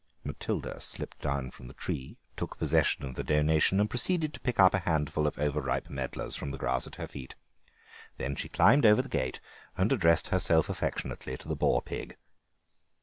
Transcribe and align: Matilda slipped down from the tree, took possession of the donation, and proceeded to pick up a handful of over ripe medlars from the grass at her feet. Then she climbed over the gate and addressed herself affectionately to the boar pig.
Matilda 0.23 0.79
slipped 0.81 1.19
down 1.21 1.51
from 1.51 1.67
the 1.67 1.75
tree, 1.75 2.17
took 2.35 2.57
possession 2.57 3.05
of 3.05 3.13
the 3.13 3.23
donation, 3.23 3.79
and 3.79 3.87
proceeded 3.87 4.33
to 4.33 4.39
pick 4.39 4.59
up 4.59 4.73
a 4.73 4.79
handful 4.79 5.27
of 5.27 5.37
over 5.37 5.61
ripe 5.61 5.89
medlars 5.91 6.35
from 6.35 6.49
the 6.49 6.57
grass 6.57 6.87
at 6.87 6.95
her 6.95 7.05
feet. 7.05 7.35
Then 8.17 8.35
she 8.35 8.49
climbed 8.49 8.83
over 8.87 9.03
the 9.03 9.09
gate 9.09 9.39
and 9.77 9.91
addressed 9.91 10.29
herself 10.29 10.69
affectionately 10.69 11.37
to 11.37 11.47
the 11.47 11.55
boar 11.55 11.83
pig. 11.83 12.17